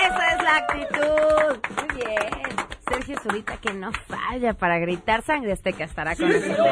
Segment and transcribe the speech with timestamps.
[0.07, 1.59] Esa es la actitud.
[1.75, 2.31] Muy bien.
[2.89, 3.91] Sergio Zurita que no
[4.57, 6.67] para gritar sangre azteca estará con nosotros.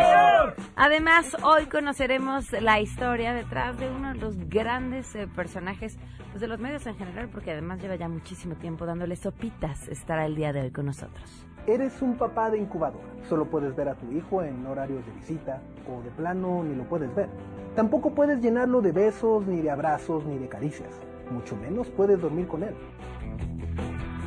[0.76, 5.98] Además, hoy conoceremos la historia detrás de uno de los grandes eh, personajes
[6.32, 9.88] pues, de los medios en general, porque además lleva ya muchísimo tiempo dándole sopitas.
[9.88, 11.48] Estará el día de hoy con nosotros.
[11.66, 13.06] Eres un papá de incubadora.
[13.30, 16.84] Solo puedes ver a tu hijo en horarios de visita o de plano ni lo
[16.84, 17.30] puedes ver.
[17.76, 20.90] Tampoco puedes llenarlo de besos, ni de abrazos, ni de caricias.
[21.32, 22.76] Mucho menos puedes dormir con él.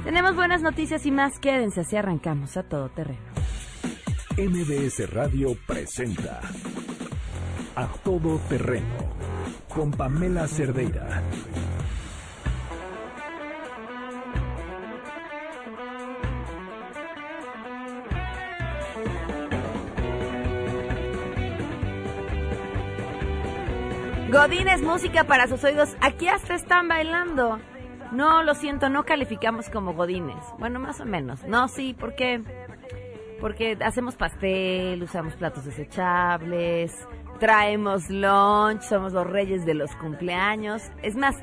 [0.06, 1.40] Tenemos buenas noticias y más.
[1.40, 3.18] Quédense así arrancamos a todo terreno.
[4.38, 6.40] MBS Radio presenta
[7.74, 8.86] A Todo Terreno
[9.68, 11.24] con Pamela Cerdeira.
[24.30, 25.96] Godines, música para sus oídos.
[26.00, 27.58] Aquí hasta están bailando.
[28.12, 30.44] No, lo siento, no calificamos como godines.
[30.58, 31.44] Bueno, más o menos.
[31.44, 32.42] No, sí, ¿por qué?
[33.40, 36.94] Porque hacemos pastel, usamos platos desechables,
[37.38, 40.82] traemos lunch, somos los reyes de los cumpleaños.
[41.02, 41.36] Es más,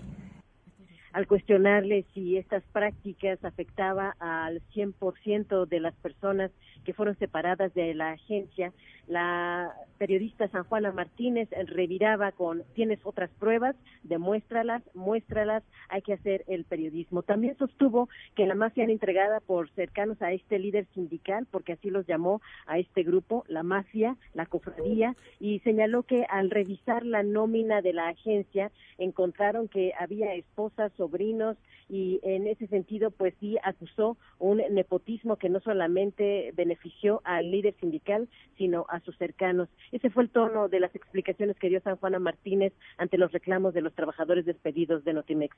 [1.12, 6.50] Al cuestionarle si estas prácticas afectaban al 100% de las personas
[6.84, 8.72] que fueron separadas de la agencia,
[9.06, 16.44] la periodista San Juana Martínez reviraba con tienes otras pruebas, demuéstralas, muéstralas, hay que hacer
[16.49, 17.22] el periodismo.
[17.22, 21.91] También sostuvo que la mafia era entregada por cercanos a este líder sindical, porque así
[21.91, 27.23] los llamó a este grupo, la mafia, la cofradía, y señaló que al revisar la
[27.23, 31.56] nómina de la agencia encontraron que había esposas, sobrinos,
[31.88, 37.75] y en ese sentido, pues sí acusó un nepotismo que no solamente benefició al líder
[37.81, 38.29] sindical,
[38.59, 39.69] sino a sus cercanos.
[39.93, 43.75] Ese fue el tono de las explicaciones que dio San Juana Martínez ante los reclamos
[43.75, 45.56] de los trabajadores despedidos de Notimex.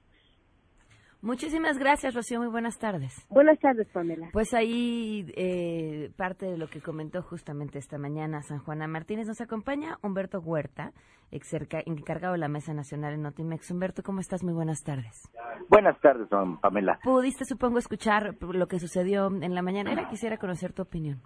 [1.20, 2.38] Muchísimas gracias, Rocío.
[2.38, 3.26] Muy buenas tardes.
[3.28, 4.28] Buenas tardes, Pamela.
[4.32, 9.26] Pues ahí eh, parte de lo que comentó justamente esta mañana San Juana Martínez.
[9.26, 10.92] Nos acompaña Humberto Huerta,
[11.32, 13.68] encargado de la Mesa Nacional en Notimex.
[13.72, 14.44] Humberto, ¿cómo estás?
[14.44, 15.28] Muy buenas tardes.
[15.68, 17.00] Buenas tardes, Pamela.
[17.02, 20.08] ¿Pudiste, supongo, escuchar lo que sucedió en la mañana?
[20.08, 21.20] Quisiera conocer tu opinión.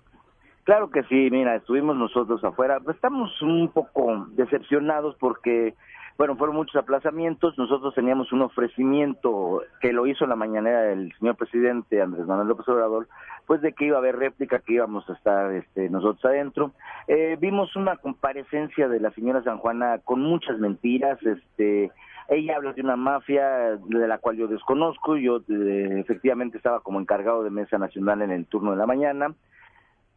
[0.65, 2.81] Claro que sí, mira, estuvimos nosotros afuera.
[2.89, 5.75] Estamos un poco decepcionados porque,
[6.17, 7.59] bueno, fueron muchos aplazamientos.
[7.59, 12.47] Nosotros teníamos un ofrecimiento que lo hizo en la mañanera el señor presidente Andrés Manuel
[12.47, 13.09] López Obrador,
[13.45, 16.71] pues de que iba a haber réplica, que íbamos a estar este, nosotros adentro.
[17.09, 21.91] Eh, vimos una comparecencia de la señora San Juana con muchas mentiras, este
[22.29, 27.01] ella habla de una mafia de la cual yo desconozco, yo eh, efectivamente estaba como
[27.01, 29.35] encargado de mesa nacional en el turno de la mañana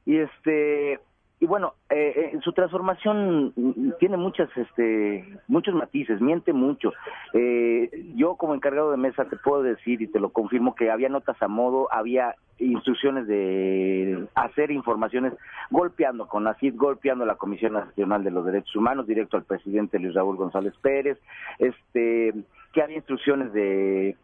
[0.06, 1.00] y este
[1.40, 3.54] y bueno eh, eh su transformación
[4.00, 6.94] tiene muchas este muchos matices miente mucho.
[7.34, 11.10] Eh, yo como encargado de mesa te puedo decir y te lo confirmo que había
[11.10, 15.34] notas a modo había instrucciones de hacer informaciones
[15.70, 20.14] golpeando con ACID, golpeando la Comisión Nacional de los Derechos Humanos, directo al presidente Luis
[20.14, 21.20] Raúl González Pérez,
[21.60, 22.34] este,
[22.72, 24.16] que había instrucciones de,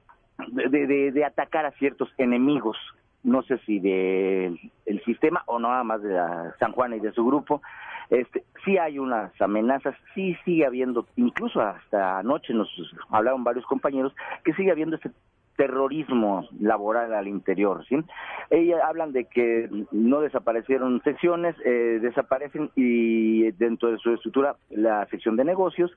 [0.48, 2.78] de, de, atacar a ciertos enemigos,
[3.24, 6.18] no sé si del el sistema o nada más de
[6.60, 7.62] San Juan y de su grupo.
[8.10, 12.70] Este, sí hay unas amenazas, sí sigue habiendo, incluso hasta anoche nos
[13.10, 14.14] hablaron varios compañeros,
[14.44, 15.12] que sigue habiendo este
[15.62, 17.96] terrorismo laboral al interior, ¿sí?
[18.50, 25.06] Ellas hablan de que no desaparecieron secciones, eh, desaparecen y dentro de su estructura la
[25.12, 25.92] sección de negocios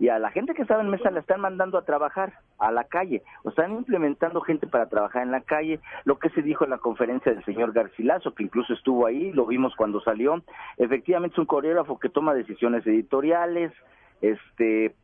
[0.00, 2.82] y a la gente que estaba en mesa la están mandando a trabajar a la
[2.82, 6.70] calle, o están implementando gente para trabajar en la calle, lo que se dijo en
[6.70, 10.42] la conferencia del señor Garcilaso, que incluso estuvo ahí, lo vimos cuando salió,
[10.76, 13.72] efectivamente es un coreógrafo que toma decisiones editoriales,
[14.20, 14.96] este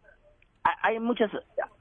[0.62, 1.30] hay muchas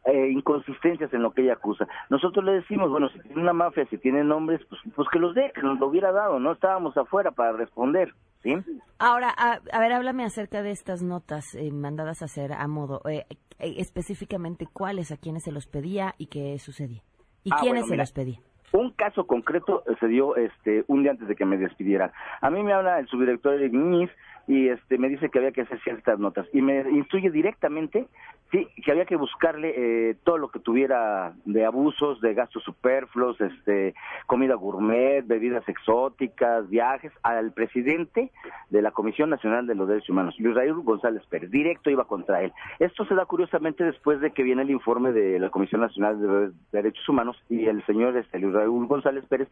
[0.05, 1.87] eh, inconsistencias en lo que ella acusa.
[2.09, 5.35] Nosotros le decimos, bueno, si tiene una mafia, si tiene nombres, pues, pues que los
[5.35, 8.55] dé, que nos lo hubiera dado, no estábamos afuera para responder, ¿sí?
[8.97, 13.25] Ahora, a, ver, háblame acerca de estas notas eh, mandadas a hacer a modo, eh,
[13.59, 17.01] específicamente cuáles, a quiénes se los pedía y qué sucedía.
[17.43, 18.39] ¿Y ah, quiénes se los pedía?
[18.71, 22.11] Un caso concreto se dio este un día antes de que me despidiera.
[22.39, 24.11] A mí me habla el subdirector Eric Núñez
[24.49, 26.47] y este me dice que había que hacer ciertas notas.
[26.51, 28.07] Y me instruye directamente
[28.51, 29.73] sí que había que buscarle
[30.09, 33.93] eh, todo lo que tuviera de abusos de gastos superfluos este
[34.25, 38.31] comida gourmet bebidas exóticas viajes al presidente
[38.71, 42.41] de la Comisión Nacional de los Derechos Humanos Luis Raúl González Pérez directo iba contra
[42.41, 42.51] él.
[42.79, 46.51] Esto se da curiosamente después de que viene el informe de la Comisión Nacional de
[46.71, 49.47] Derechos Humanos y el señor este, Luis Raúl González Pérez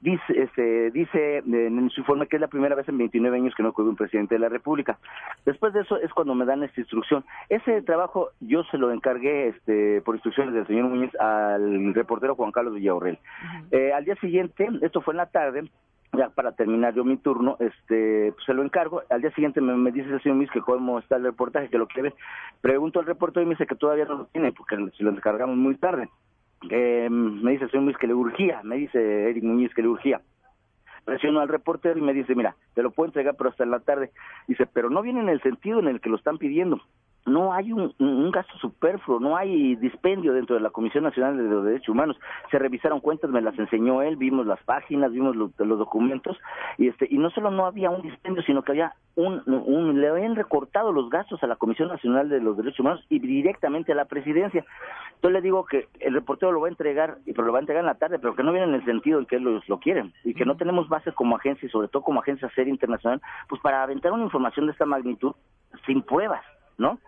[0.00, 3.62] dice este, dice en su informe que es la primera vez en 29 años que
[3.62, 4.98] no ocurre un presidente de la República.
[5.44, 7.24] Después de eso es cuando me dan esta instrucción.
[7.48, 12.52] Ese trabajo yo se lo encargué este, por instrucciones del señor Muñiz al reportero Juan
[12.52, 13.18] Carlos Villaurrel.
[13.70, 15.68] Eh, al día siguiente, esto fue en la tarde,
[16.12, 19.02] ya para terminar yo mi turno, este, pues se lo encargo.
[19.10, 21.86] Al día siguiente me, dice el señor Muñiz que cómo está el reportaje, que lo
[21.86, 22.14] quiere.
[22.60, 25.56] Pregunto al reportero y me dice que todavía no lo tiene, porque se lo encargamos
[25.56, 26.08] muy tarde.
[26.70, 29.88] Eh, me dice el señor Muñiz que le urgía, me dice Eric Muñiz que le
[29.88, 30.20] urgía
[31.08, 33.80] presiono al reportero y me dice, mira, te lo puedo entregar pero hasta en la
[33.80, 34.10] tarde.
[34.46, 36.82] Dice, pero no viene en el sentido en el que lo están pidiendo
[37.28, 41.64] no hay un, gasto superfluo, no hay dispendio dentro de la Comisión Nacional de los
[41.64, 42.16] Derechos Humanos.
[42.50, 46.36] Se revisaron cuentas, me las enseñó él, vimos las páginas, vimos los documentos
[46.76, 50.08] y este y no solo no había un dispendio, sino que había un, un, le
[50.08, 53.96] habían recortado los gastos a la Comisión Nacional de los Derechos Humanos y directamente a
[53.96, 54.64] la Presidencia.
[55.14, 57.80] Entonces le digo que el reportero lo va a entregar, pero lo va a entregar
[57.80, 60.12] en la tarde, pero que no viene en el sentido en que ellos lo quieren
[60.22, 63.60] y que no tenemos base como agencia y sobre todo como agencia seria internacional, pues
[63.60, 65.34] para aventar una información de esta magnitud
[65.84, 66.44] sin pruebas,
[66.76, 67.00] ¿no?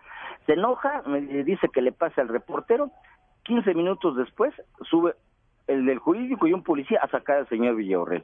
[0.45, 2.91] Se enoja, me dice que le pasa al reportero,
[3.43, 4.53] 15 minutos después
[4.89, 5.13] sube
[5.67, 8.23] el del jurídico y un policía a sacar al señor Villaurrel.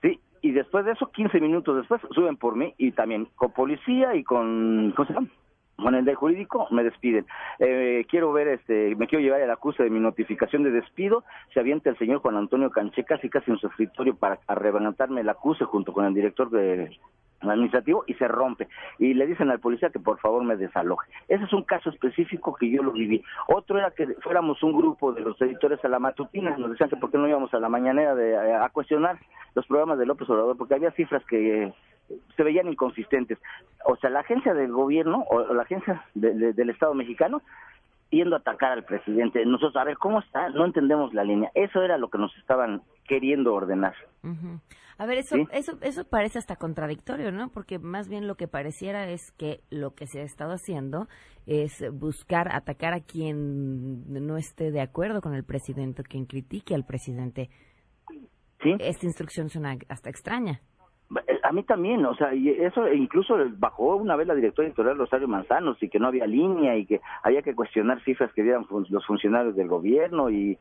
[0.00, 4.14] Sí, y después de eso, 15 minutos después, suben por mí y también con policía
[4.14, 5.28] y con, ¿cómo?
[5.76, 7.26] Con el del jurídico me despiden.
[7.58, 11.24] Eh, quiero ver, este, me quiero llevar el acuse de mi notificación de despido.
[11.52, 15.28] Se avienta el señor Juan Antonio Canché casi casi en su escritorio para arrebatarme el
[15.28, 16.96] acuse junto con el director de
[17.50, 18.68] administrativo y se rompe.
[18.98, 21.10] Y le dicen al policía que por favor me desaloje.
[21.28, 23.22] Ese es un caso específico que yo lo viví.
[23.48, 26.96] Otro era que fuéramos un grupo de los editores a la matutina, nos decían que
[26.96, 29.18] por qué no íbamos a la mañanera de, a, cuestionar
[29.54, 31.74] los programas de López Obrador, porque había cifras que eh,
[32.36, 33.38] se veían inconsistentes.
[33.84, 37.42] O sea, la agencia del gobierno o la agencia del Estado mexicano
[38.12, 39.44] yendo a atacar al presidente.
[39.44, 40.50] Nosotros, a ver, ¿cómo está?
[40.50, 41.50] No entendemos la línea.
[41.54, 43.94] Eso era lo que nos estaban queriendo ordenar.
[44.98, 47.50] A ver, eso, eso, eso parece hasta contradictorio, ¿no?
[47.50, 51.08] Porque más bien lo que pareciera es que lo que se ha estado haciendo
[51.46, 56.84] es buscar atacar a quien no esté de acuerdo con el presidente, quien critique al
[56.84, 57.50] presidente.
[58.62, 58.74] ¿Sí?
[58.78, 60.60] Esta instrucción suena hasta extraña.
[61.42, 65.28] A mí también, o sea, y eso incluso bajó una vez la directora editorial Rosario
[65.28, 69.04] Manzanos y que no había línea y que había que cuestionar cifras que dieran los
[69.04, 70.58] funcionarios del gobierno y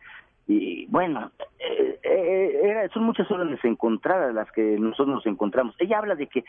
[0.48, 5.76] y bueno, eh, eh, son muchas órdenes encontradas las que nosotros nos encontramos.
[5.80, 6.44] Ella habla de que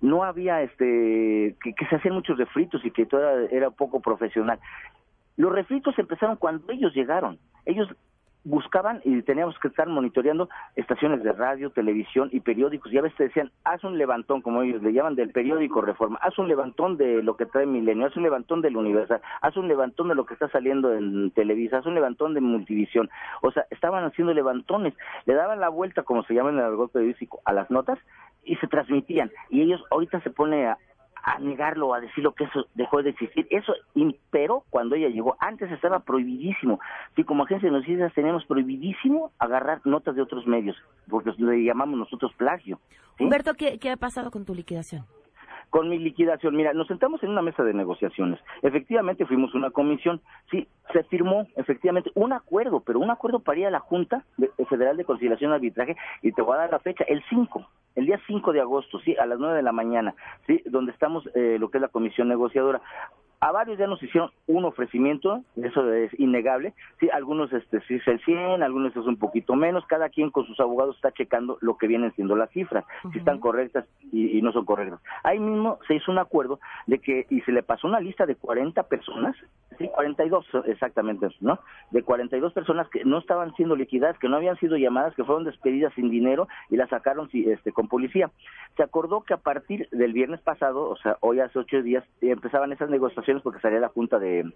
[0.00, 4.58] no había, este, que, se hacían muchos refritos y que todo era, era poco profesional.
[5.36, 7.38] Los refritos empezaron cuando ellos llegaron.
[7.66, 7.88] Ellos
[8.44, 12.92] buscaban y teníamos que estar monitoreando estaciones de radio, televisión y periódicos.
[12.92, 16.38] Y a veces decían, haz un levantón, como ellos le llaman, del periódico Reforma, haz
[16.38, 20.08] un levantón de lo que trae Milenio, haz un levantón del Universal, haz un levantón
[20.08, 23.08] de lo que está saliendo en Televisa, haz un levantón de Multivisión.
[23.42, 26.92] O sea, estaban haciendo levantones, le daban la vuelta, como se llama en el argot
[26.92, 27.98] periodístico, a las notas
[28.44, 29.30] y se transmitían.
[29.48, 30.78] Y ellos ahorita se pone a,
[31.24, 33.46] a negarlo, a decirlo que eso dejó de existir.
[33.50, 35.36] Eso imperó cuando ella llegó.
[35.40, 36.78] Antes estaba prohibidísimo.
[37.16, 40.76] Sí, como agencia de noticias tenemos prohibidísimo agarrar notas de otros medios,
[41.08, 42.78] porque le llamamos nosotros plagio.
[43.18, 45.06] Humberto, ¿qué, ¿qué ha pasado con tu liquidación?
[45.74, 46.54] Con mi liquidación.
[46.54, 48.38] Mira, nos sentamos en una mesa de negociaciones.
[48.62, 50.20] Efectivamente fuimos una comisión.
[50.48, 54.24] Sí, se firmó efectivamente un acuerdo, pero un acuerdo para ir a la Junta
[54.68, 57.66] Federal de Conciliación y Arbitraje y te voy a dar la fecha, el 5,
[57.96, 60.14] el día 5 de agosto, sí, a las 9 de la mañana,
[60.46, 62.80] sí, donde estamos eh, lo que es la comisión negociadora.
[63.44, 66.72] A varios ya nos hicieron un ofrecimiento, eso es innegable.
[66.98, 69.84] Sí, algunos este, sí es el 100, algunos es un poquito menos.
[69.84, 73.40] Cada quien con sus abogados está checando lo que vienen siendo las cifras, si están
[73.40, 74.98] correctas y, no son correctas.
[75.24, 78.34] Ahí mismo se hizo un acuerdo de que, y se le pasó una lista de
[78.34, 79.36] 40 personas,
[79.76, 81.58] sí, 42 exactamente, ¿no?
[81.90, 85.44] De 42 personas que no estaban siendo liquidadas, que no habían sido llamadas, que fueron
[85.44, 88.30] despedidas sin dinero y las sacaron este, con policía.
[88.78, 92.72] Se acordó que a partir del viernes pasado, o sea, hoy hace ocho días, empezaban
[92.72, 94.50] esas negociaciones porque salía la Junta de,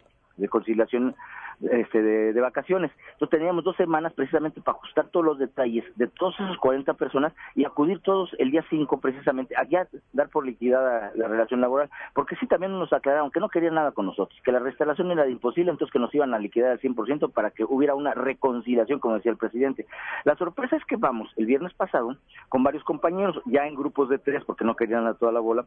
[0.50, 1.16] Conciliación
[1.60, 2.92] este, de, vacaciones.
[3.14, 7.32] Entonces teníamos dos semanas precisamente para ajustar todos los detalles de todos esos 40 personas
[7.56, 9.66] y acudir todos el día 5 precisamente, a
[10.12, 13.90] dar por liquidada la relación laboral, porque sí también nos aclararon que no querían nada
[13.90, 17.32] con nosotros, que la restauración era imposible, entonces que nos iban a liquidar al 100%
[17.32, 19.86] para que hubiera una reconciliación, como decía el presidente.
[20.24, 22.16] La sorpresa es que vamos el viernes pasado
[22.48, 25.66] con varios compañeros, ya en grupos de tres, porque no querían a toda la bola,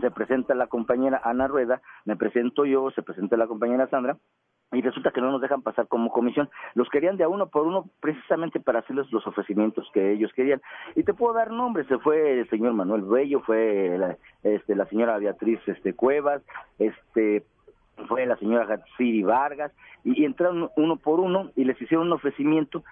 [0.00, 4.16] se presenta la compañera Ana Rueda, me presento yo, se presenta la compañera Sandra,
[4.72, 6.50] y resulta que no nos dejan pasar como comisión.
[6.74, 10.60] Los querían de a uno por uno precisamente para hacerles los ofrecimientos que ellos querían.
[10.96, 14.86] Y te puedo dar nombres, se fue el señor Manuel Bello, fue la, este, la
[14.86, 16.42] señora Beatriz este, Cuevas,
[16.78, 17.44] este
[18.08, 19.72] fue la señora Gatsiri Vargas,
[20.02, 22.82] y, entraron uno por uno y les hicieron un ofrecimiento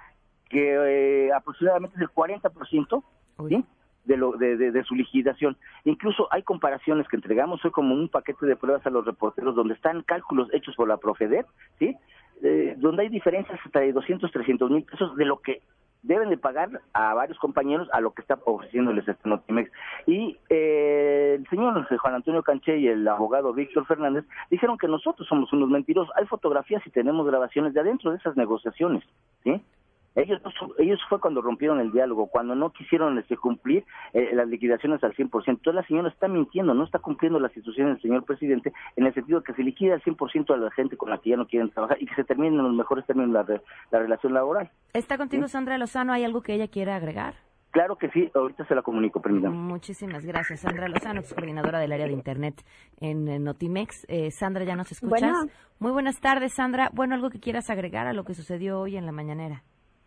[0.49, 3.03] que eh, aproximadamente es el 40%,
[3.49, 3.65] ¿sí?
[4.05, 5.57] De, lo, de, de, su liquidación.
[5.85, 9.75] Incluso hay comparaciones que entregamos hoy como un paquete de pruebas a los reporteros donde
[9.75, 11.47] están cálculos hechos por la Profedet,
[11.79, 11.97] ¿sí?
[12.43, 15.63] Eh, donde hay diferencias hasta de 200, 300 mil pesos de lo que
[16.03, 19.71] deben de pagar a varios compañeros a lo que está ofreciéndoles este Notimex.
[20.07, 25.29] Y eh, el señor Juan Antonio Canché y el abogado Víctor Fernández dijeron que nosotros
[25.29, 26.13] somos unos mentirosos.
[26.17, 29.05] Hay fotografías y tenemos grabaciones de adentro de esas negociaciones,
[29.45, 29.63] ¿sí?
[30.15, 30.41] Ellos,
[30.79, 35.15] ellos fue cuando rompieron el diálogo, cuando no quisieron este, cumplir eh, las liquidaciones al
[35.15, 35.31] 100%.
[35.47, 39.15] Entonces la señora está mintiendo, no está cumpliendo las instrucciones del señor presidente en el
[39.15, 41.47] sentido de que se liquida al 100% a la gente con la que ya no
[41.47, 44.71] quieren trabajar y que se termine en los mejores términos la, la relación laboral.
[44.93, 46.13] ¿Está contigo Sandra Lozano?
[46.13, 47.35] ¿Hay algo que ella quiera agregar?
[47.73, 49.57] Claro que sí, ahorita se la comunico, permítame.
[49.57, 52.63] Muchísimas gracias, Sandra Lozano, coordinadora del área de Internet
[53.01, 54.05] en Notimex.
[54.09, 55.33] Eh, Sandra, ¿ya nos escuchas?
[55.79, 56.91] Muy buenas tardes, Sandra.
[56.93, 59.63] Bueno, algo que quieras agregar a lo que sucedió hoy en la mañanera.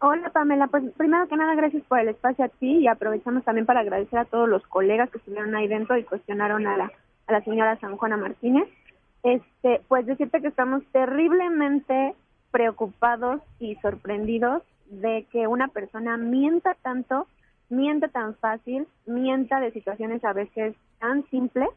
[0.07, 3.65] Hola Pamela, pues primero que nada gracias por el espacio a ti y aprovechamos también
[3.65, 7.79] para agradecer a todos los colegas que estuvieron ahí dentro y cuestionaron a la, señora
[7.79, 8.69] San Juana Martínez.
[9.23, 12.13] Este, pues decirte que estamos terriblemente
[12.51, 17.25] preocupados y sorprendidos de que una persona mienta tanto,
[17.69, 21.69] mienta tan fácil, mienta de situaciones a veces tan simples,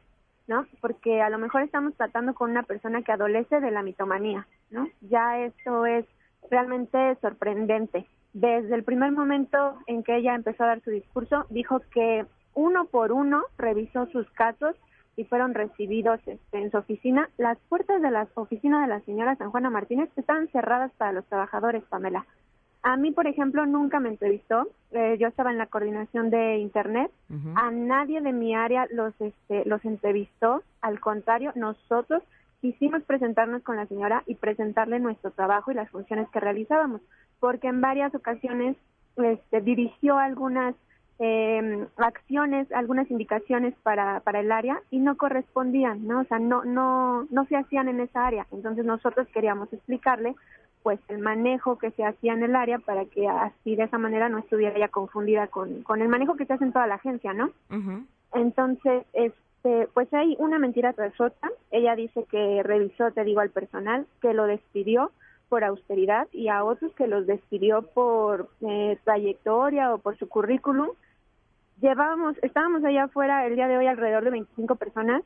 [0.46, 0.66] ¿no?
[0.82, 4.86] Porque a lo mejor estamos tratando con una persona que adolece de la mitomanía, ¿no?
[5.00, 6.04] Ya esto es
[6.50, 8.06] realmente sorprendente.
[8.32, 12.86] Desde el primer momento en que ella empezó a dar su discurso, dijo que uno
[12.86, 14.74] por uno revisó sus casos
[15.16, 17.28] y fueron recibidos este, en su oficina.
[17.38, 21.24] Las puertas de la oficina de la señora San Juana Martínez estaban cerradas para los
[21.26, 22.24] trabajadores, Pamela.
[22.82, 24.68] A mí, por ejemplo, nunca me entrevistó.
[24.92, 27.10] Eh, yo estaba en la coordinación de Internet.
[27.56, 30.62] A nadie de mi área los, este, los entrevistó.
[30.80, 32.22] Al contrario, nosotros
[32.60, 37.00] quisimos presentarnos con la señora y presentarle nuestro trabajo y las funciones que realizábamos,
[37.40, 38.76] porque en varias ocasiones
[39.16, 40.74] este, dirigió algunas
[41.18, 46.20] eh, acciones, algunas indicaciones para, para el área y no correspondían, ¿no?
[46.20, 48.46] O sea, no, no, no se hacían en esa área.
[48.52, 50.36] Entonces nosotros queríamos explicarle
[50.82, 54.28] pues el manejo que se hacía en el área para que así de esa manera
[54.28, 57.34] no estuviera ya confundida con, con el manejo que se hace en toda la agencia,
[57.34, 57.50] ¿no?
[58.32, 61.50] Entonces, es, este, pues hay una mentira tras otra.
[61.70, 65.10] Ella dice que revisó, te digo, al personal, que lo despidió
[65.48, 70.88] por austeridad y a otros que los despidió por eh, trayectoria o por su currículum.
[71.80, 75.22] Llevábamos, estábamos allá afuera el día de hoy alrededor de 25 personas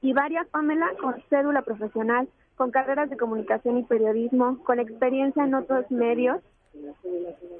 [0.00, 5.54] y varias, Pamela, con cédula profesional, con carreras de comunicación y periodismo, con experiencia en
[5.54, 6.40] otros medios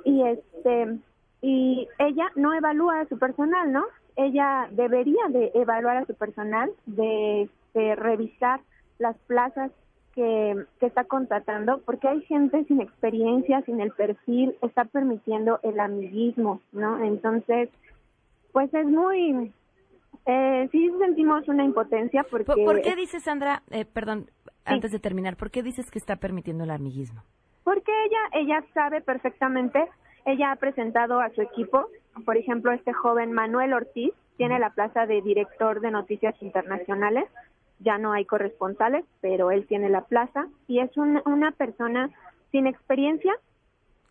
[0.04, 0.99] y este
[1.40, 3.85] y ella no evalúa a su personal, ¿no?
[4.16, 8.61] Ella debería de evaluar a su personal, de, de revisar
[8.99, 9.71] las plazas
[10.18, 15.78] que, que, está contratando, porque hay gente sin experiencia, sin el perfil, está permitiendo el
[15.78, 17.04] amiguismo, ¿no?
[17.04, 17.68] Entonces,
[18.50, 19.52] pues es muy,
[20.26, 22.46] eh, sí sentimos una impotencia porque...
[22.46, 24.50] ¿Por, por qué dices, Sandra, eh, perdón, sí.
[24.64, 27.22] antes de terminar, ¿por qué dices que está permitiendo el amiguismo?
[27.62, 29.87] Porque ella, ella sabe perfectamente,
[30.25, 31.87] ella ha presentado a su equipo,
[32.25, 37.28] por ejemplo, este joven Manuel Ortiz, tiene la plaza de director de noticias internacionales,
[37.80, 42.11] ya no hay corresponsales, pero él tiene la plaza y es un, una persona
[42.50, 43.35] sin experiencia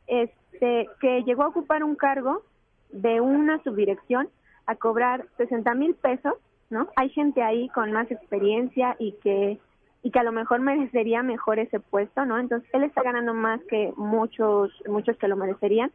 [0.07, 2.43] este, que llegó a ocupar un cargo
[2.91, 4.29] de una subdirección
[4.65, 6.33] a cobrar 60 mil pesos,
[6.69, 6.87] ¿no?
[6.95, 9.59] Hay gente ahí con más experiencia y que
[10.03, 12.37] y que a lo mejor merecería mejor ese puesto, ¿no?
[12.39, 15.91] Entonces él está ganando más que muchos muchos que lo merecerían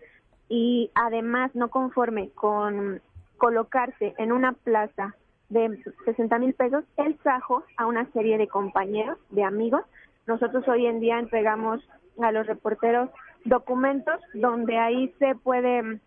[0.48, 3.00] y además no conforme con
[3.38, 5.14] colocarse en una plaza
[5.52, 9.82] de 60 mil pesos, él trajo a una serie de compañeros, de amigos.
[10.26, 11.80] Nosotros hoy en día entregamos
[12.20, 13.10] a los reporteros
[13.44, 16.00] documentos donde ahí se puede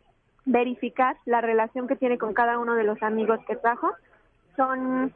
[0.46, 3.92] verificar la relación que tiene con cada uno de los amigos que trajo.
[4.56, 5.14] Son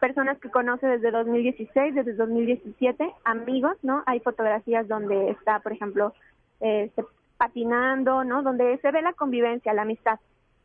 [0.00, 4.02] personas que conoce desde 2016, desde 2017, amigos, ¿no?
[4.06, 6.12] Hay fotografías donde está, por ejemplo,
[6.60, 6.90] eh,
[7.36, 8.42] patinando, ¿no?
[8.42, 10.18] Donde se ve la convivencia, la amistad.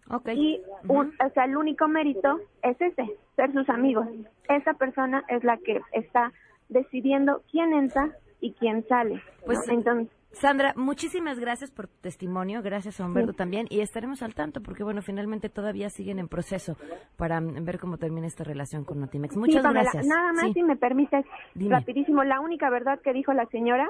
[0.10, 0.40] Okay.
[0.40, 4.08] Y un, o sea, el único mérito es ese, ser sus amigos.
[4.48, 6.32] Esa persona es la que está
[6.70, 9.22] decidiendo quién entra y quién sale.
[9.46, 9.74] Pues ¿no?
[9.74, 13.38] entonces Sandra, muchísimas gracias por tu testimonio, gracias a Humberto sí.
[13.38, 16.76] también, y estaremos al tanto porque, bueno, finalmente todavía siguen en proceso
[17.16, 19.36] para ver cómo termina esta relación con Notimex.
[19.36, 20.06] Muchas sí, gracias.
[20.06, 20.54] Nada más, sí.
[20.54, 21.76] si me permites, Dime.
[21.76, 23.88] rapidísimo, la única verdad que dijo la señora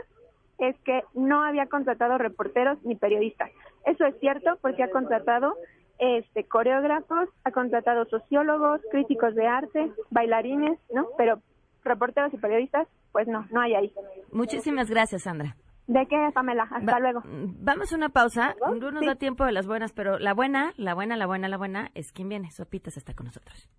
[0.58, 3.52] es que no había contratado reporteros ni periodistas.
[3.86, 5.56] Eso es cierto porque ha contratado
[6.00, 11.08] este coreógrafos, ha contratado sociólogos, críticos de arte, bailarines, ¿no?
[11.18, 11.42] Pero
[11.84, 13.94] reporteros y periodistas, pues no, no hay ahí.
[14.32, 15.56] Muchísimas gracias, Sandra.
[15.88, 16.64] ¿De qué, Pamela?
[16.64, 17.22] Hasta Va luego.
[17.26, 18.56] Vamos a una pausa.
[18.62, 19.08] No nos sí.
[19.08, 22.12] da tiempo de las buenas, pero la buena, la buena, la buena, la buena es
[22.12, 22.52] quien viene.
[22.52, 23.70] Sopitas está con nosotros.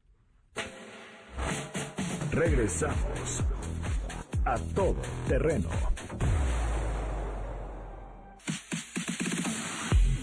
[2.33, 3.44] Regresamos
[4.46, 4.96] a todo
[5.28, 5.68] terreno.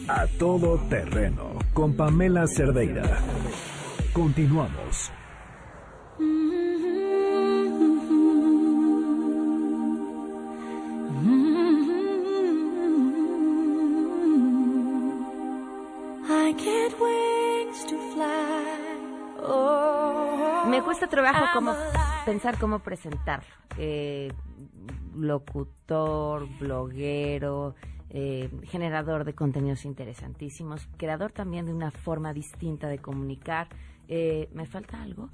[0.08, 3.02] A todo terreno con Pamela Cerdeira.
[4.14, 5.12] Continuamos.
[20.70, 21.74] Me cuesta trabajo como
[22.26, 23.48] pensar cómo presentarlo.
[23.78, 24.32] Eh,
[25.16, 27.76] locutor, bloguero,
[28.10, 33.68] eh, generador de contenidos interesantísimos, creador también de una forma distinta de comunicar.
[34.08, 35.30] Eh, ¿Me falta algo?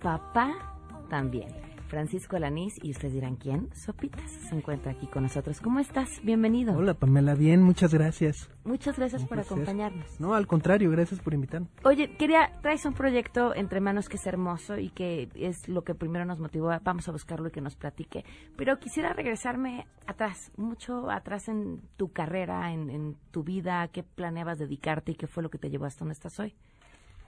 [0.00, 0.76] Papá
[1.08, 1.48] también.
[1.90, 5.60] Francisco Alanís, y ustedes dirán quién, Sopitas, se encuentra aquí con nosotros.
[5.60, 6.08] ¿Cómo estás?
[6.22, 6.76] Bienvenido.
[6.76, 8.48] Hola Pamela, bien, muchas gracias.
[8.64, 10.20] Muchas gracias por acompañarnos.
[10.20, 11.66] No, al contrario, gracias por invitarme.
[11.82, 15.96] Oye, quería, traes un proyecto entre manos que es hermoso y que es lo que
[15.96, 18.24] primero nos motivó, vamos a buscarlo y que nos platique,
[18.56, 24.60] pero quisiera regresarme atrás, mucho atrás en tu carrera, en, en tu vida, qué planeabas
[24.60, 26.54] dedicarte y qué fue lo que te llevó hasta donde estás hoy.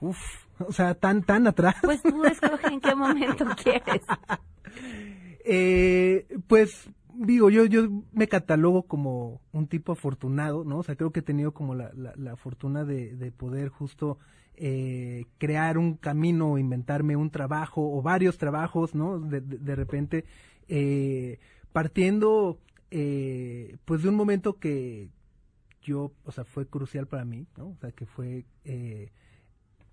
[0.03, 0.19] Uf,
[0.59, 1.75] o sea, tan, tan atrás.
[1.81, 4.01] Pues tú escoge en qué momento quieres.
[5.45, 10.79] Eh, pues digo, yo, yo me catalogo como un tipo afortunado, ¿no?
[10.79, 14.17] O sea, creo que he tenido como la, la, la fortuna de, de, poder justo
[14.57, 19.21] eh, crear un camino, inventarme un trabajo o varios trabajos, ¿no?
[19.21, 20.25] De, de, de repente,
[20.67, 21.39] eh,
[21.71, 22.59] partiendo,
[22.91, 25.09] eh, pues de un momento que
[25.81, 27.69] yo, o sea, fue crucial para mí, ¿no?
[27.69, 29.11] O sea, que fue eh,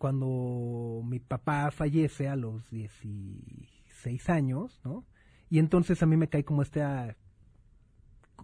[0.01, 5.05] cuando mi papá fallece a los 16 años, ¿no?
[5.51, 7.19] Y entonces a mí me cae como esta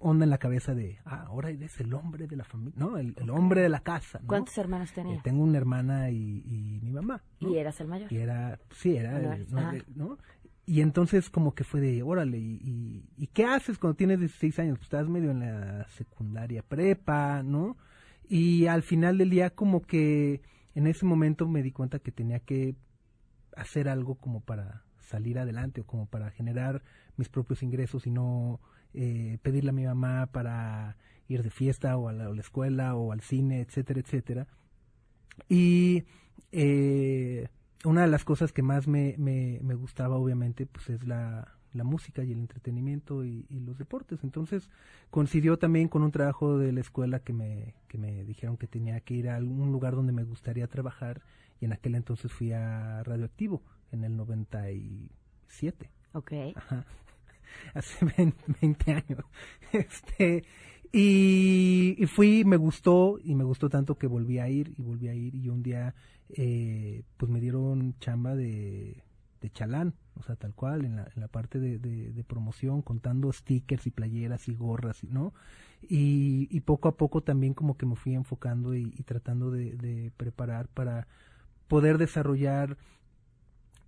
[0.01, 2.99] onda en la cabeza de, ah, ahora eres el hombre de la familia, ¿no?
[2.99, 4.27] El, el hombre de la casa, ¿no?
[4.27, 5.17] ¿Cuántos hermanos tenías?
[5.17, 7.23] Eh, tengo una hermana y, y mi mamá.
[7.41, 7.49] ¿no?
[7.49, 8.13] ¿Y eras el mayor?
[8.13, 9.73] Y era, sí, era, el, ¿no?
[9.95, 10.19] ¿no?
[10.67, 14.59] Y entonces como que fue de, órale, y, y, y, qué haces cuando tienes 16
[14.59, 14.77] años?
[14.77, 17.79] Pues estás medio en la secundaria prepa, ¿no?
[18.29, 20.43] Y al final del día como que
[20.77, 22.77] en ese momento me di cuenta que tenía que
[23.57, 26.83] hacer algo como para salir adelante o como para generar
[27.17, 28.61] mis propios ingresos y no
[28.93, 33.23] eh, pedirle a mi mamá para ir de fiesta o a la, escuela o al
[33.23, 34.49] cine, etcétera, etcétera.
[35.49, 36.05] Y
[36.53, 37.49] eh,
[37.87, 41.85] una de las cosas que más me, me, me gustaba, obviamente, pues es la, la
[41.85, 44.23] música y el entretenimiento y, los deportes.
[44.23, 44.69] Entonces
[45.11, 49.01] coincidió también con un trabajo de la escuela que me, que me dijeron que tenía
[49.01, 51.23] que ir a algún lugar donde me gustaría trabajar
[51.61, 53.63] y en aquel entonces fui a Radioactivo
[53.93, 55.91] en el 97.
[56.13, 56.33] Ok.
[56.55, 56.85] Ajá.
[57.75, 58.05] Hace
[58.61, 59.25] 20, años.
[59.73, 60.45] Este,
[60.93, 65.09] y, y, fui, me gustó y me gustó tanto que volví a ir y volví
[65.09, 65.95] a ir y un día
[66.31, 69.03] eh, pues me dieron chamba de,
[69.47, 73.91] de chalán o sea, tal cual, en la, parte de, de, promoción, contando stickers y
[73.91, 75.35] playeras y gorras, ¿no?
[75.83, 80.69] Y, poco a poco también como que me fui enfocando y, tratando de, de, preparar
[80.69, 81.07] para
[81.69, 82.79] poder desarrollar,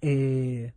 [0.02, 0.74] eh,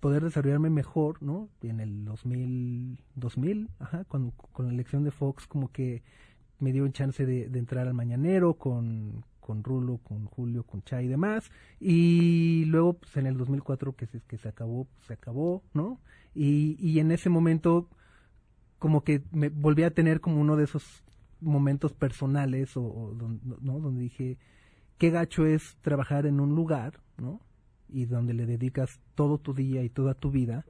[0.00, 1.50] poder desarrollarme mejor, ¿no?
[1.62, 6.02] En el 2000, 2000 ajá, con, con la elección de Fox como que
[6.58, 10.80] me dio un chance de, de entrar al mañanero con, con Rulo, con Julio, con
[10.84, 11.50] Chay y demás.
[11.80, 15.98] Y luego, pues en el 2004 que se, que se acabó, pues, se acabó, ¿no?
[16.36, 17.88] Y, y en ese momento,
[18.78, 21.02] como que me volví a tener como uno de esos
[21.40, 23.12] momentos personales, o,
[23.60, 23.80] ¿no?
[23.80, 24.38] Donde dije,
[24.98, 27.40] qué gacho es trabajar en un lugar, ¿no?
[27.88, 30.64] Y donde le dedicas todo tu día y toda tu vida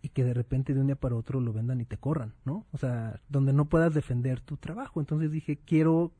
[0.00, 2.64] y que de repente de un día para otro lo vendan y te corran, ¿no?
[2.72, 5.00] O sea, donde no puedas defender tu trabajo.
[5.00, 6.10] Entonces dije, quiero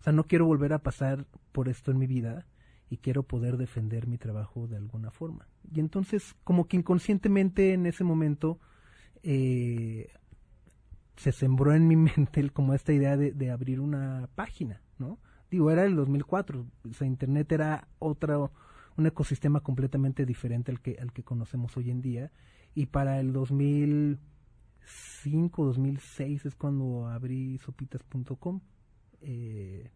[0.00, 2.46] o sea, no quiero volver a pasar por esto en mi vida
[2.88, 5.48] y quiero poder defender mi trabajo de alguna forma.
[5.72, 8.60] Y entonces, como que inconscientemente en ese momento
[9.22, 10.12] eh,
[11.16, 15.18] se sembró en mi mente como esta idea de, de, abrir una página, ¿no?
[15.50, 18.52] Digo, era el 2004, o sea, Internet era otro,
[18.96, 22.32] un ecosistema completamente diferente al que, al que conocemos hoy en día.
[22.74, 28.60] Y para el 2005, 2006 es cuando abrí sopitas.com
[29.20, 29.90] eh,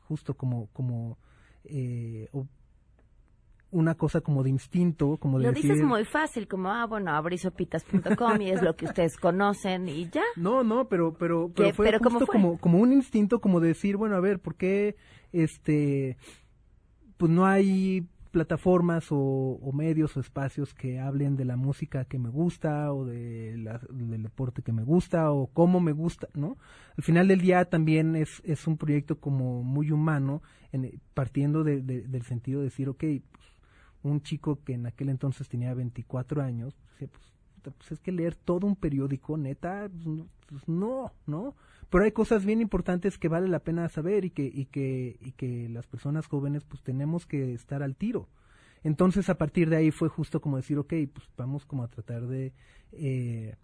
[0.00, 1.18] justo como, como
[1.64, 2.28] eh,
[3.70, 8.40] una cosa como de instinto, como de Lo dices muy fácil, como, ah, bueno, abrisopitas.com
[8.40, 10.22] y es lo que ustedes conocen y ya.
[10.36, 14.16] No, no, pero, pero, pero fue justo como, como un instinto como de decir, bueno,
[14.16, 14.96] a ver, ¿por qué,
[15.32, 16.16] este,
[17.18, 22.28] pues no hay plataformas o, medios o espacios que hablen de la música que me
[22.28, 23.56] gusta o de
[23.90, 26.56] del deporte que me gusta o cómo me gusta, ¿no?
[26.96, 31.80] Al final del día también es, es un proyecto como muy humano, en, partiendo de,
[31.82, 33.46] del sentido de decir, ok, pues,
[34.02, 38.66] un chico que en aquel entonces tenía 24 años, pues, pues, es que leer todo
[38.66, 39.90] un periódico, neta,
[40.48, 41.54] pues, no, ¿no?
[41.90, 45.32] Pero hay cosas bien importantes que vale la pena saber y que, y que, y
[45.32, 48.28] que las personas jóvenes pues tenemos que estar al tiro.
[48.84, 52.26] Entonces a partir de ahí fue justo como decir, ok, pues vamos como a tratar
[52.26, 52.52] de,
[52.92, 53.56] eh,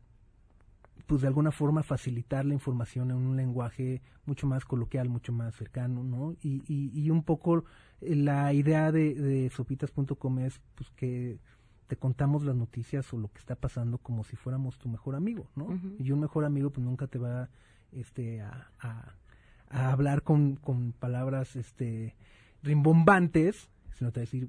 [1.07, 5.55] pues de alguna forma facilitar la información en un lenguaje mucho más coloquial, mucho más
[5.55, 6.33] cercano, ¿no?
[6.43, 7.65] Y, y, y un poco
[8.01, 11.39] la idea de, de sopitas.com es pues que
[11.87, 15.47] te contamos las noticias o lo que está pasando como si fuéramos tu mejor amigo,
[15.55, 15.79] ¿no?
[15.99, 17.49] Y un mejor amigo pues nunca te va
[17.93, 22.15] este, a, a, hablar con, con, palabras este,
[22.63, 24.49] rimbombantes, sino te decir,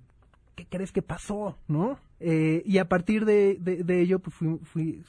[0.55, 1.57] ¿qué crees que pasó?
[1.67, 1.99] ¿No?
[2.19, 5.03] Eh, y a partir de, de, ello, pues fui, fui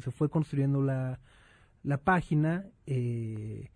[0.00, 1.20] se fue construyendo la,
[1.82, 2.64] la página.
[2.86, 3.70] Eh,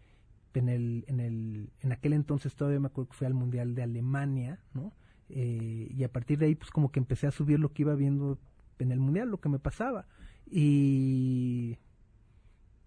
[0.55, 3.83] en, el, en, el, en aquel entonces todavía me acuerdo que fue al Mundial de
[3.83, 4.93] Alemania, ¿no?
[5.29, 7.95] Eh, y a partir de ahí, pues como que empecé a subir lo que iba
[7.95, 8.39] viendo
[8.79, 10.07] en el Mundial, lo que me pasaba.
[10.51, 11.79] Y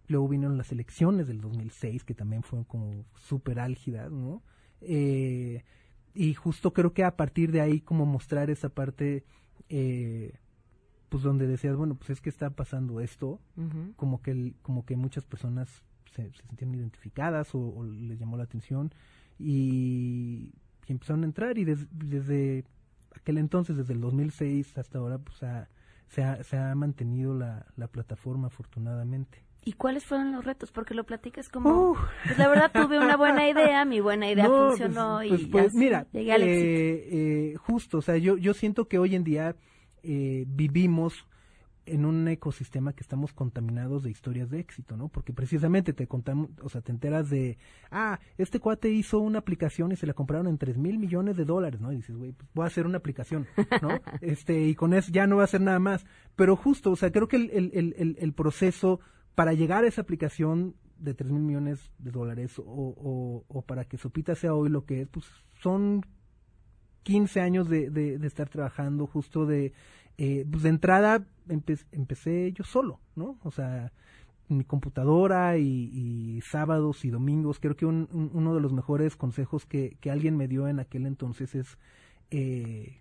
[0.09, 4.41] Luego vinieron las elecciones del 2006, que también fueron como súper álgidas, ¿no?
[4.81, 5.63] Eh,
[6.15, 9.23] y justo creo que a partir de ahí como mostrar esa parte,
[9.69, 10.33] eh,
[11.09, 13.39] pues donde decías, bueno, pues es que está pasando esto,
[13.97, 18.91] como que como que muchas personas se, se sentían identificadas o, les llamó la atención
[19.37, 20.53] y,
[20.93, 22.65] empezaron a entrar y desde
[23.15, 25.37] aquel entonces, desde el 2006 hasta ahora, pues
[26.07, 29.43] se, ha, se ha mantenido la, la plataforma afortunadamente.
[29.65, 30.71] ¿Y cuáles fueron los retos?
[30.71, 31.95] Porque lo platicas como...
[32.23, 35.73] Pues la verdad tuve una buena idea, mi buena idea pues, funcionó y pues, pues
[35.73, 39.55] mira, llegué al eh, eh, justo, o sea, yo, yo siento que hoy en día
[40.01, 41.27] eh, vivimos
[41.85, 45.07] en un ecosistema que estamos contaminados de historias de éxito, ¿no?
[45.07, 47.57] Porque precisamente te contamos, o sea, te enteras de,
[47.91, 51.45] ah, este cuate hizo una aplicación y se la compraron en tres mil millones de
[51.45, 51.91] dólares, ¿no?
[51.91, 53.47] Y dices, güey, pues voy a hacer una aplicación,
[53.81, 53.89] ¿no?
[54.21, 56.05] este, y con eso ya no va a hacer nada más.
[56.35, 58.99] Pero justo, o sea, creo que el, el, el, el proceso
[59.35, 63.97] para llegar a esa aplicación de 3 mil millones de dólares o, o, para que
[63.97, 65.25] Sopita sea hoy lo que es, pues
[65.61, 66.05] son
[67.03, 69.73] 15 años de, de, estar trabajando, justo de
[70.21, 73.39] eh, pues de entrada empecé yo solo, ¿no?
[73.43, 73.93] O sea,
[74.49, 77.61] mi computadora y, sábados y domingos.
[77.61, 81.77] Creo que uno de los mejores consejos que, alguien me dio en aquel entonces es
[82.31, 82.97] eh,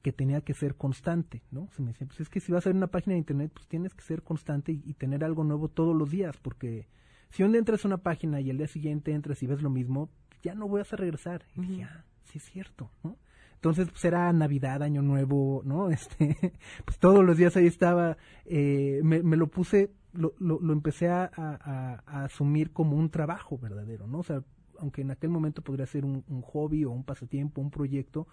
[0.00, 1.68] que tenía que ser constante, ¿no?
[1.72, 3.68] Se me decía, pues es que si vas a ver una página de internet, pues
[3.68, 6.88] tienes que ser constante y, tener algo nuevo todos los días, porque
[7.28, 9.68] si un día entras a una página y el día siguiente entras y ves lo
[9.68, 10.08] mismo,
[10.42, 11.44] ya no voy a regresar.
[11.54, 13.18] Y dije, ah, sí es cierto, ¿no?
[13.62, 15.88] Entonces, pues era Navidad, Año Nuevo, ¿no?
[15.92, 16.36] Este,
[16.84, 21.08] pues todos los días ahí estaba, eh, me, me, lo puse lo, lo, lo empecé
[21.08, 24.18] a, a, asumir como un trabajo verdadero, ¿no?
[24.18, 24.42] O sea,
[24.80, 28.26] aunque en aquel momento podría ser un, hobby o un pasatiempo, un proyecto,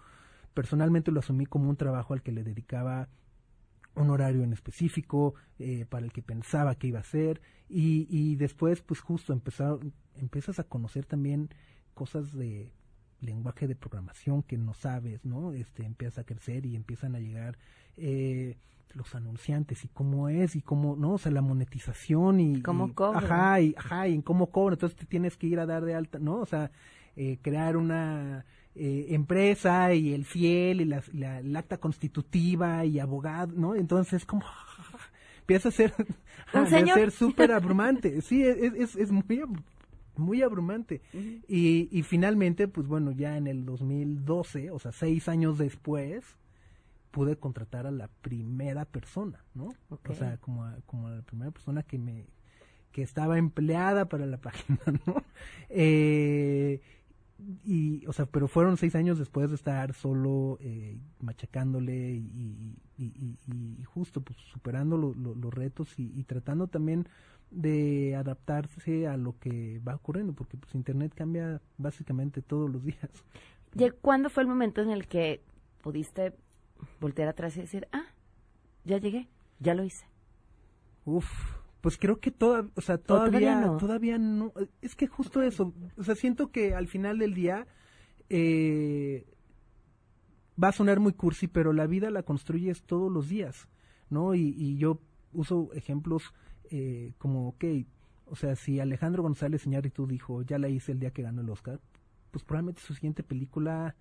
[0.52, 3.08] personalmente lo asumí como un trabajo al que le dedicaba
[3.94, 8.34] un horario en específico eh, para el que pensaba que iba a ser y, y
[8.34, 9.78] después pues justo empezar,
[10.16, 11.50] empiezas a conocer también
[11.94, 12.72] cosas de
[13.20, 15.52] lenguaje de programación que no sabes, ¿no?
[15.52, 17.58] Este empieza a crecer y empiezan a llegar
[17.96, 18.56] eh,
[18.94, 21.12] los anunciantes y cómo es y cómo, ¿no?
[21.14, 22.62] O sea, la monetización y...
[22.62, 23.18] ¿Cómo cobra?
[23.20, 24.74] Ajá, y, ajá, y cómo cobra.
[24.74, 26.36] Entonces te tienes que ir a dar de alta, ¿no?
[26.36, 26.70] O sea,
[27.16, 33.52] eh, crear una eh, empresa y el fiel y la, la, acta constitutiva y abogado,
[33.56, 33.74] ¿no?
[33.74, 34.44] Entonces como...
[35.40, 35.94] empieza a ser,
[36.52, 38.22] a ser súper abrumante.
[38.22, 39.24] Sí, es, es, es muy
[40.20, 41.02] muy abrumante.
[41.12, 46.36] y, y finalmente, pues bueno, ya en el 2012, o sea, seis años después,
[47.10, 49.74] pude contratar a la primera persona, ¿no?
[49.88, 52.26] O sea, como, como la primera persona que me
[52.92, 55.22] que estaba empleada para la página, ¿no?
[55.68, 56.80] Eh,
[57.64, 63.38] y, o sea, pero fueron seis años después de estar solo eh, machacándole y, y,
[63.46, 67.08] y, justo pues superando los retos y, tratando también
[67.50, 73.10] de adaptarse a lo que va ocurriendo, porque pues Internet cambia básicamente todos los días.
[74.00, 75.42] ¿Cuándo fue el momento en el que
[75.82, 76.34] pudiste
[77.00, 78.06] voltear atrás y decir, ah,
[78.84, 80.06] ya llegué, ya lo hice?
[81.04, 81.28] Uf,
[81.80, 84.52] pues creo que toda, o sea, todavía, todavía no.
[84.80, 87.66] Es que justo eso, o sea, siento que al final del día
[88.28, 89.26] eh,
[90.62, 93.68] va a sonar muy cursi, pero la vida la construyes todos los días,
[94.08, 94.34] ¿no?
[94.34, 95.00] Y, y yo
[95.32, 96.34] uso ejemplos
[96.70, 97.64] eh, como, ok,
[98.26, 101.50] o sea, si Alejandro González Iñárritu dijo, ya la hice el día que ganó el
[101.50, 101.80] Oscar,
[102.30, 103.96] pues probablemente su siguiente película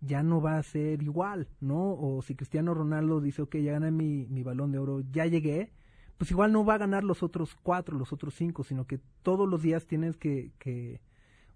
[0.00, 1.92] ya no va a ser igual, ¿no?
[1.92, 5.72] O si Cristiano Ronaldo dice, ok, ya gané mi, mi balón de oro, ya llegué,
[6.16, 9.48] pues igual no va a ganar los otros cuatro, los otros cinco, sino que todos
[9.48, 11.00] los días tienes que, que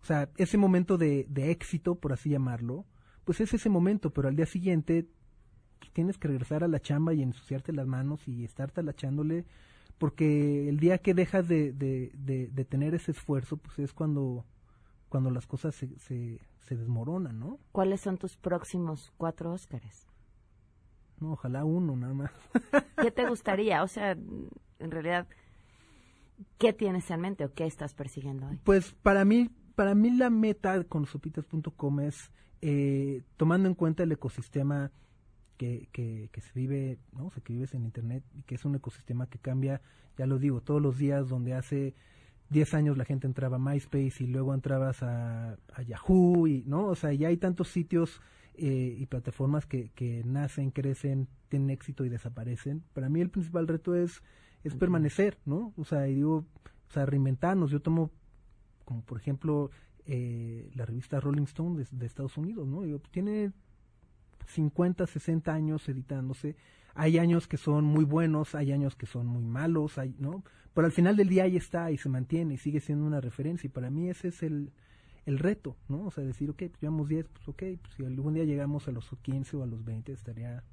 [0.02, 2.86] o sea, ese momento de, de éxito, por así llamarlo,
[3.24, 5.08] pues es ese momento, pero al día siguiente
[5.92, 9.44] tienes que regresar a la chamba y ensuciarte las manos y estar talachándole
[9.98, 14.44] porque el día que dejas de, de, tener ese esfuerzo, pues es cuando,
[15.08, 16.40] cuando las cosas se, se,
[16.76, 17.58] desmoronan, ¿no?
[17.72, 20.06] ¿Cuáles son tus próximos cuatro Óscares?
[21.18, 22.30] No, ojalá uno nada más.
[23.02, 23.82] ¿Qué te gustaría?
[23.82, 25.26] O sea, en realidad,
[26.58, 28.60] ¿qué tienes en mente o qué estás persiguiendo hoy?
[28.64, 32.30] Pues para mí, para mí la meta con sopitas.com es
[32.60, 34.92] eh, tomando en cuenta el ecosistema
[35.58, 37.26] que, que, que, se vive, ¿no?
[37.26, 39.82] O sea, que vives en Internet y que es un ecosistema que cambia,
[40.16, 41.94] ya lo digo, todos los días donde hace
[42.50, 46.86] 10 años la gente entraba a MySpace y luego entrabas a, Yahoo y, ¿no?
[46.86, 48.22] O sea, ya hay tantos sitios
[48.54, 52.82] eh, y plataformas que, que nacen, crecen, tienen éxito y desaparecen.
[52.94, 54.22] Para mí el principal reto es,
[54.64, 55.74] es permanecer, ¿no?
[55.76, 56.46] O sea, y digo,
[56.88, 57.70] o sea, reinventarnos.
[57.70, 58.10] Yo tomo,
[58.84, 59.70] como por ejemplo,
[60.06, 62.82] eh, la revista Rolling Stone de, de Estados Unidos, ¿no?
[62.82, 63.52] Digo, tiene
[64.48, 66.56] 50, 60 años editándose.
[66.94, 70.42] Hay años que son muy buenos, hay años que son muy malos, hay, ¿no?
[70.74, 73.66] Pero al final del día ahí está y se mantiene y sigue siendo una referencia.
[73.66, 74.72] Y para mí ese es el,
[75.26, 76.06] el reto, ¿no?
[76.06, 78.92] O sea, decir, ok, pues llevamos 10, pues ok, pues si algún día llegamos a
[78.92, 80.64] los 15 o a los 20 estaría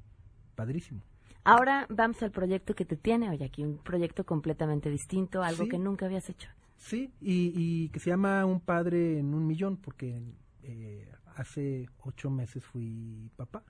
[0.56, 1.02] padrísimo.
[1.44, 5.78] Ahora vamos al proyecto que te tiene hoy aquí, un proyecto completamente distinto, algo que
[5.78, 6.50] nunca habías hecho.
[6.78, 10.22] Sí, y, y, que se llama Un padre en un millón, porque
[10.64, 13.64] eh, hace ocho meses fui papá,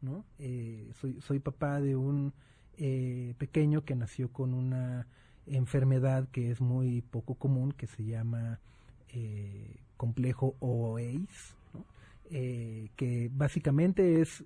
[0.00, 0.24] ¿no?
[0.38, 2.32] Eh, soy, soy papá de un
[2.76, 5.06] eh, pequeño que nació con una
[5.46, 8.60] enfermedad que es muy poco común, que se llama
[9.08, 11.84] eh, complejo OAIS, ¿no?
[12.30, 14.44] que básicamente es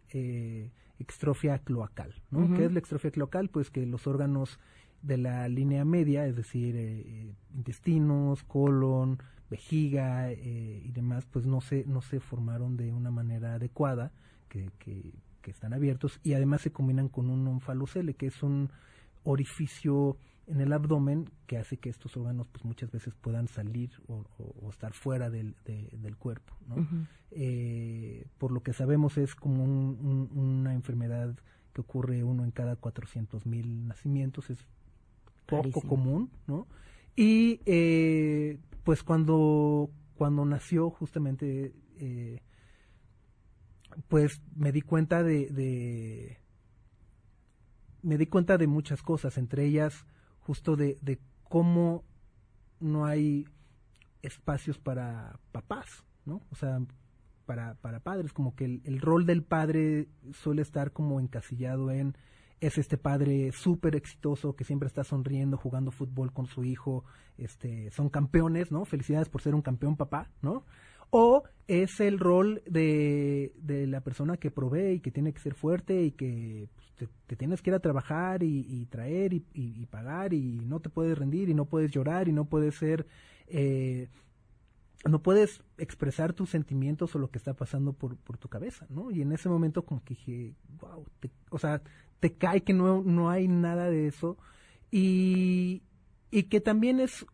[0.98, 2.56] extrofia cloacal, ¿no?
[2.56, 3.50] ¿Qué es la extrofia cloacal?
[3.50, 4.58] Pues que los órganos
[5.02, 9.18] de la línea media, es decir, intestinos, colon,
[9.50, 14.12] vejiga eh, y demás, pues no se, no se formaron de una manera adecuada,
[14.48, 15.12] que, que,
[15.46, 18.70] están abiertos, y además se combinan con un onfalocele, que es un
[19.24, 24.24] orificio en el abdomen que hace que estos órganos pues muchas veces puedan salir o,
[24.70, 26.86] estar fuera del, del cuerpo ¿no?
[27.30, 31.34] Eh, por lo que sabemos es como una enfermedad
[31.72, 34.58] que ocurre uno en cada 400 mil nacimientos, es
[35.46, 36.66] poco común, ¿no?
[37.16, 42.42] Y eh, pues cuando, cuando nació justamente, eh,
[44.08, 46.38] pues me di cuenta de,
[48.02, 50.06] me di cuenta de muchas cosas, entre ellas
[50.40, 51.18] justo de, de
[51.48, 52.04] cómo
[52.80, 53.46] no hay
[54.22, 56.42] espacios para papás, ¿no?
[56.50, 56.80] O sea,
[57.46, 62.16] para, para padres, como que el, rol del padre suele estar como encasillado en
[62.60, 67.04] es este padre súper exitoso que siempre está sonriendo, jugando fútbol con su hijo,
[67.36, 68.84] este, son campeones, ¿no?
[68.84, 70.64] Felicidades por ser un campeón papá, ¿no?
[71.10, 75.54] O es el rol de, de la persona que provee y que tiene que ser
[75.54, 80.32] fuerte y que pues, te, tienes que ir a trabajar y, traer y, y, pagar
[80.32, 83.06] y no te puedes rendir y no puedes llorar y no puedes ser
[83.46, 84.08] eh,
[85.08, 89.10] no puedes expresar tus sentimientos o lo que está pasando por, por tu cabeza, ¿no?
[89.10, 91.04] Y en ese momento como que dije, wow,
[91.50, 91.82] o sea,
[92.24, 94.38] te cae que no, no hay nada de eso
[94.90, 95.82] y,
[96.30, 97.26] y que también es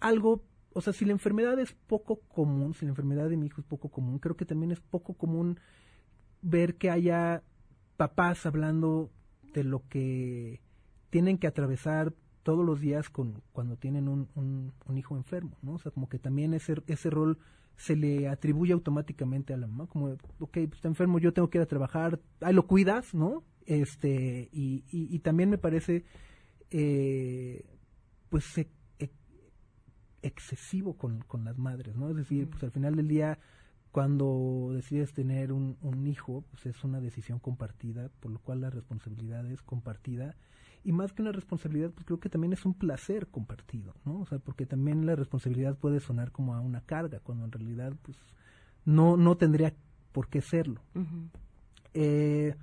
[0.00, 0.42] algo,
[0.72, 3.66] o sea, si la enfermedad es poco común, si la enfermedad de mi hijo es
[3.68, 5.60] poco común, creo que también es poco común
[6.42, 7.44] ver que haya
[7.96, 9.12] papás hablando
[9.54, 10.60] de lo que
[11.10, 15.74] tienen que atravesar todos los días con cuando tienen un, un, hijo enfermo, ¿no?
[15.74, 17.38] O sea, como que también ese, ese rol
[17.76, 21.58] se le atribuye automáticamente a la mamá, como, ok, pues está enfermo, yo tengo que
[21.58, 23.44] ir a trabajar, ahí lo cuidas, ¿no?
[23.66, 26.04] Este, y, y, también me parece,
[26.70, 27.64] eh,
[28.28, 29.10] pues, e, e,
[30.22, 32.10] excesivo con, con las madres, ¿no?
[32.10, 33.38] Es decir, pues al final del día,
[33.92, 38.70] cuando decides tener un, un hijo, pues es una decisión compartida, por lo cual la
[38.70, 40.36] responsabilidad es compartida
[40.84, 44.20] y más que una responsabilidad, pues creo que también es un placer compartido, ¿no?
[44.20, 47.92] O sea, porque también la responsabilidad puede sonar como a una carga, cuando en realidad,
[48.02, 48.16] pues,
[48.84, 49.74] no, no tendría
[50.12, 50.82] por qué serlo.
[51.94, 52.54] eh,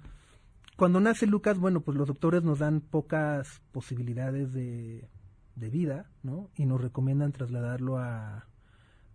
[0.75, 5.10] cuando nace Lucas, bueno, pues los doctores nos dan pocas posibilidades de,
[5.56, 6.49] de vida, ¿no?
[6.56, 8.47] Y nos recomiendan trasladarlo a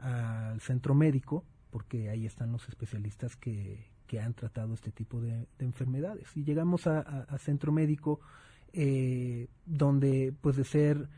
[0.03, 5.47] al centro médico, porque ahí están los especialistas que, que han tratado este tipo de,
[5.59, 6.37] enfermedades.
[6.37, 8.21] Y llegamos a, a centro médico,
[8.73, 11.09] eh, donde pues de ser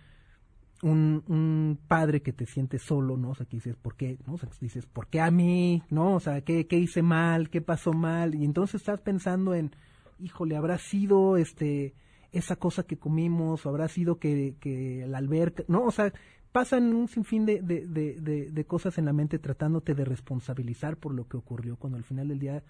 [0.83, 3.31] un, un, padre que te siente solo, ¿no?
[3.31, 4.19] O sea, que dices, ¿por qué?
[4.27, 4.35] ¿No?
[4.35, 5.83] O sea, dices, ¿por qué a mí?
[5.88, 6.17] ¿No?
[6.17, 7.49] O sea, ¿qué, ¿qué hice mal?
[7.49, 8.35] ¿Qué pasó mal?
[8.35, 9.71] Y entonces estás pensando en,
[10.19, 11.95] híjole, ¿habrá sido este
[12.33, 13.64] esa cosa que comimos?
[13.64, 15.62] ¿O habrá sido que, que la alberca?
[15.69, 15.85] ¿No?
[15.85, 16.12] O sea,
[16.53, 21.14] pasan un sinfín de, de, de, de, cosas en la mente tratándote de responsabilizar por
[21.14, 22.62] lo que ocurrió, cuando al final del día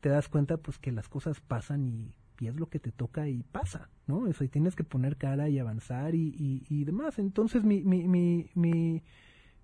[0.00, 3.28] te das cuenta pues que las cosas pasan y y es lo que te toca
[3.28, 4.26] y pasa, ¿no?
[4.26, 7.18] Eso, y tienes que poner cara y avanzar y, y, demás.
[7.18, 9.02] Entonces mi, mi, mi, mi,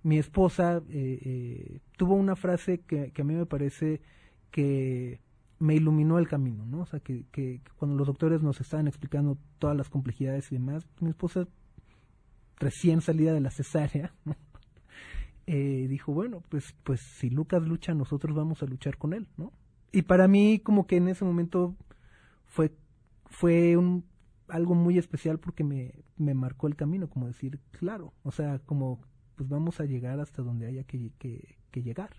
[0.02, 4.00] mi esposa eh, eh, tuvo una frase que, a mí me parece
[4.50, 5.20] que
[5.58, 6.80] me iluminó el camino, ¿no?
[6.80, 10.86] O sea, que, que, cuando los doctores nos estaban explicando todas las complejidades y demás,
[11.00, 11.46] mi esposa,
[12.58, 14.12] recién salida de la cesárea,
[15.46, 19.52] eh, dijo, bueno, pues, pues si Lucas lucha, nosotros vamos a luchar con él, ¿no?
[19.92, 21.76] Y para mí, como que en ese momento
[22.52, 22.70] fue,
[23.24, 24.04] fue un,
[24.46, 29.00] algo muy especial porque me, me marcó el camino, como decir, claro, o sea, como
[29.36, 32.10] pues vamos a llegar hasta donde haya que, que, llegar,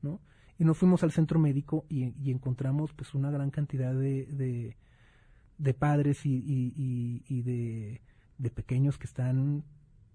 [0.00, 0.22] ¿no?
[0.58, 4.74] Y nos fuimos al centro médico y, y encontramos pues una gran cantidad de,
[5.58, 8.00] de, padres y, y, y de,
[8.38, 9.62] de, pequeños que están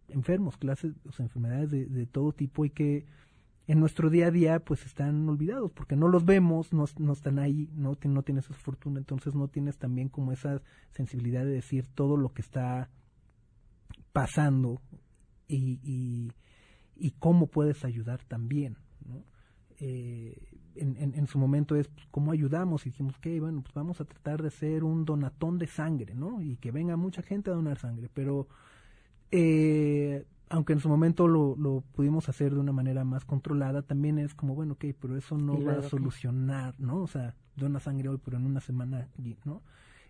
[0.07, 3.05] enfermos, clases, o sea, enfermedades de, de todo tipo y que
[3.67, 7.37] en nuestro día a día pues están olvidados porque no los vemos, no, no están
[7.37, 11.85] ahí, no, no tienes esa fortuna, entonces no tienes también como esa sensibilidad de decir
[11.93, 12.89] todo lo que está
[14.13, 14.81] pasando
[15.49, 15.79] y,
[16.95, 18.77] y, cómo puedes ayudar también.
[19.79, 20.35] Eh,
[20.75, 24.01] en, en, en, su momento es pues, cómo ayudamos y dijimos que bueno pues vamos
[24.01, 27.53] a tratar de ser un donatón de sangre no y que venga mucha gente a
[27.53, 28.47] donar sangre pero
[29.29, 34.17] eh, aunque en su momento lo, lo pudimos hacer de una manera más controlada, también
[34.17, 37.01] es como, bueno, ok, pero eso no va a solucionar, ¿no?
[37.01, 39.09] O sea, una sangre hoy, pero en una semana,
[39.45, 39.61] ¿no?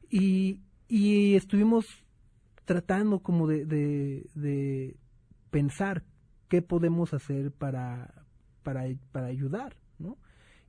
[0.09, 1.85] Y, y estuvimos
[2.65, 4.97] tratando como de, de, de
[5.49, 6.03] pensar
[6.49, 8.25] qué podemos hacer para,
[8.63, 10.17] para, para ayudar, ¿no?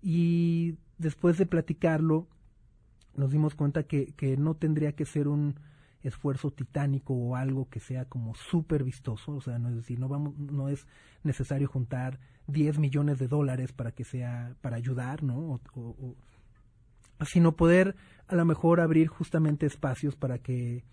[0.01, 2.29] Y después de platicarlo,
[3.16, 5.57] nos dimos cuenta que, que no tendría que ser un
[6.03, 10.09] esfuerzo titánico o algo que sea como súper vistoso, o sea, no es decir, no
[10.09, 10.87] vamos, no es
[11.23, 15.61] necesario juntar 10 millones de dólares para que sea, para ayudar, ¿no?
[15.75, 16.17] O,
[17.27, 17.97] sino poder
[18.29, 20.85] a lo mejor abrir justamente espacios para que,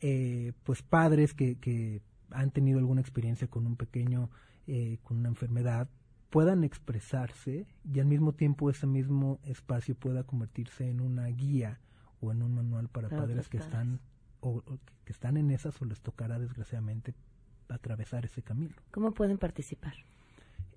[0.00, 2.00] eh, pues, padres que, que
[2.30, 4.30] han tenido alguna experiencia con un pequeño,
[4.66, 5.88] eh, con una enfermedad,
[6.30, 11.80] puedan expresarse y al mismo tiempo ese mismo espacio pueda convertirse en una guía
[12.20, 14.00] o en un manual para, padres que están
[14.48, 17.14] o, que están en esas o les tocará desgraciadamente
[17.68, 18.74] atravesar ese camino.
[18.90, 19.94] ¿Cómo pueden participar?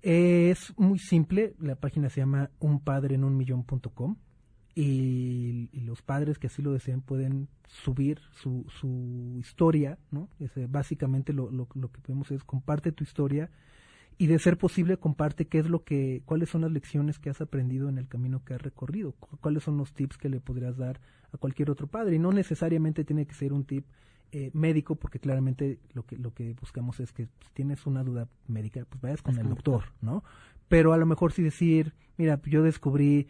[0.02, 4.16] es muy simple, la página se llama unpadreenunmillón.com
[4.74, 10.30] y, y los padres que así lo deseen pueden subir su, su historia, ¿no?
[10.68, 13.50] básicamente lo, lo, lo que podemos es comparte tu historia
[14.20, 17.40] y de ser posible comparte qué es lo que cuáles son las lecciones que has
[17.40, 21.00] aprendido en el camino que has recorrido cuáles son los tips que le podrías dar
[21.32, 23.86] a cualquier otro padre y no necesariamente tiene que ser un tip
[24.32, 28.28] eh, médico, porque claramente lo que, lo que buscamos es que si tienes una duda
[28.46, 30.22] médica, pues vayas con el doctor, ¿no?
[30.68, 33.26] Pero a lo mejor sí decir, mira, yo descubrí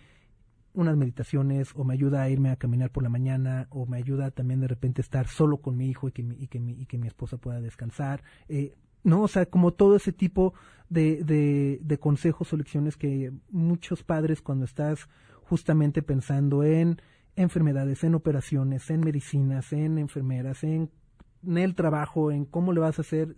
[0.75, 4.31] unas meditaciones o me ayuda a irme a caminar por la mañana o me ayuda
[4.33, 6.85] también de repente estar solo con mi hijo y que mi, y que mi, y
[6.85, 8.23] que mi esposa pueda descansar.
[8.49, 9.23] Eh, ¿no?
[9.23, 10.55] O sea, como todo ese tipo
[10.89, 15.09] de, de, de, consejos o lecciones que muchos padres cuando estás
[15.43, 17.01] justamente pensando en
[17.37, 20.91] enfermedades, en operaciones, en medicinas, en enfermeras, en,
[21.45, 23.37] el trabajo, en cómo le vas a hacer,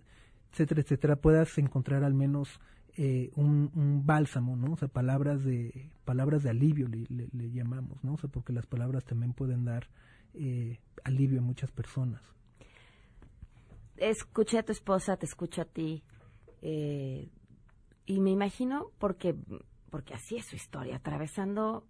[0.51, 2.59] etcétera, etcétera, puedas encontrar al menos
[2.97, 4.73] eh, un, bálsamo, ¿no?
[4.73, 8.15] O sea, palabras de, palabras de alivio le, le, llamamos, ¿no?
[8.15, 9.87] O sea, porque las palabras también pueden dar
[10.33, 12.21] eh, alivio a muchas personas.
[14.09, 16.03] Escuché a tu esposa, te escucho a ti,
[16.61, 17.29] eh,
[18.05, 19.35] y me imagino porque,
[19.89, 21.85] porque así es su historia, atravesando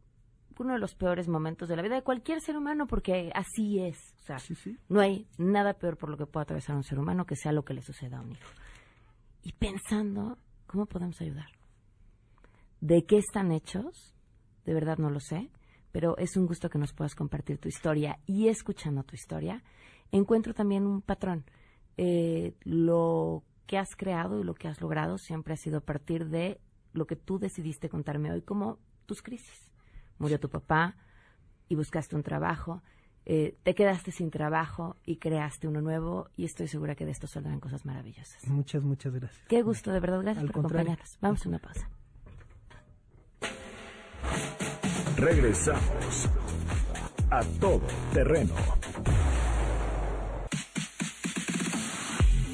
[0.60, 3.98] uno de los peores momentos de la vida de cualquier ser humano, porque así es.
[4.22, 4.38] O sea,
[4.90, 7.66] no hay nada peor por lo que pueda atravesar un ser humano que sea lo
[7.66, 8.50] que le suceda a un hijo.
[9.44, 10.38] Y pensando,
[10.68, 11.50] ¿cómo podemos ayudar?
[12.82, 14.16] ¿De qué están hechos?
[14.66, 15.50] De verdad no lo sé,
[15.92, 18.20] pero es un gusto que nos puedas compartir tu historia.
[18.26, 19.64] Y escuchando tu historia,
[20.12, 21.46] encuentro también un patrón.
[21.98, 26.28] Eh, lo que has creado y lo que has logrado siempre ha sido a partir
[26.28, 26.60] de
[26.92, 29.74] lo que tú decidiste contarme hoy como tus crisis
[30.18, 30.96] murió tu papá
[31.68, 32.82] y buscaste un trabajo,
[33.26, 37.28] eh, te quedaste sin trabajo y creaste uno nuevo y estoy segura que de esto
[37.28, 38.48] saldrán cosas maravillosas.
[38.48, 39.48] Muchas, muchas gracias.
[39.48, 41.18] Qué gusto, de verdad, gracias por acompañarnos.
[41.22, 41.90] Vamos a una pausa.
[45.18, 46.30] Regresamos
[47.30, 47.82] a todo
[48.14, 48.54] terreno.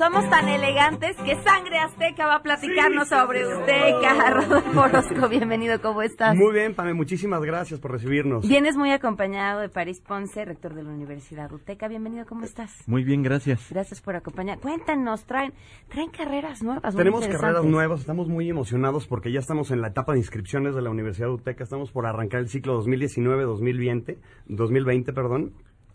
[0.00, 4.30] Somos tan elegantes que Sangre Azteca va a platicarnos sobre Azteca.
[4.30, 6.34] Rodolfo Orozco, bienvenido, ¿cómo estás?
[6.34, 8.48] Muy bien, Pame, muchísimas gracias por recibirnos.
[8.48, 11.86] Vienes muy acompañado de París Ponce, rector de la Universidad Uteca.
[11.86, 12.72] Bienvenido, ¿cómo estás?
[12.86, 13.66] Muy bien, gracias.
[13.68, 14.58] Gracias por acompañar.
[14.58, 15.52] Cuéntanos, traen,
[15.90, 16.96] traen carreras nuevas.
[16.96, 20.80] Tenemos carreras nuevas, estamos muy emocionados porque ya estamos en la etapa de inscripciones de
[20.80, 21.62] la Universidad Uteca.
[21.62, 25.52] Estamos por arrancar el ciclo 2019-2020, 2020, perdón.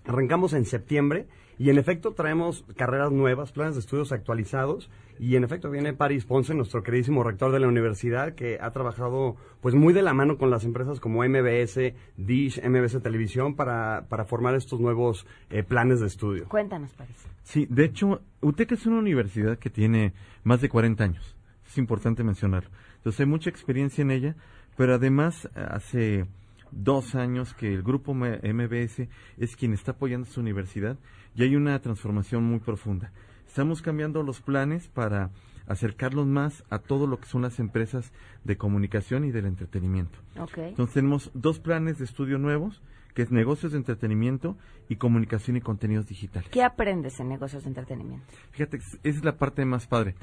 [0.08, 1.28] Arrancamos en septiembre
[1.58, 4.90] y en efecto traemos carreras nuevas, planes de estudios actualizados
[5.20, 9.36] y en efecto viene Paris Ponce, nuestro queridísimo rector de la universidad que ha trabajado
[9.62, 14.26] pues muy de la mano con las empresas como MBS, Dish, MBS Televisión para, para
[14.26, 16.48] formar estos nuevos eh, planes de estudio.
[16.50, 17.16] Cuéntanos, Paris.
[17.44, 21.36] Sí, de hecho, UTEC es una universidad que tiene más de 40 años.
[21.66, 22.70] Es importante mencionarlo.
[22.98, 24.36] Entonces hay mucha experiencia en ella,
[24.76, 26.26] pero además hace
[26.72, 29.08] dos años que el grupo MBS
[29.38, 30.98] es quien está apoyando su universidad
[31.36, 33.12] y hay una transformación muy profunda.
[33.48, 35.32] Estamos cambiando los planes para
[35.68, 38.12] acercarlos más a todo lo que son las empresas
[38.44, 40.20] de comunicación y del entretenimiento.
[40.36, 42.82] Entonces tenemos dos planes de estudio nuevos,
[43.14, 44.58] que es negocios de entretenimiento
[44.90, 46.50] y comunicación y contenidos digitales.
[46.50, 48.26] ¿Qué aprendes en negocios de entretenimiento?
[48.52, 50.16] Fíjate, esa es la parte más padre.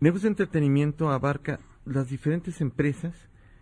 [0.00, 3.14] Negocios de entretenimiento abarca las diferentes empresas